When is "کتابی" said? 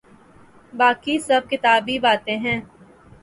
1.51-1.95